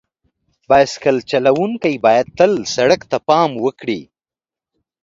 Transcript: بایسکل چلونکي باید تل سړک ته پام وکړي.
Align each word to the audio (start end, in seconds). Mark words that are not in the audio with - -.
بایسکل 0.69 1.17
چلونکي 1.31 1.93
باید 2.05 2.27
تل 2.37 2.51
سړک 2.75 3.01
ته 3.11 3.17
پام 3.27 3.49
وکړي. 3.65 4.01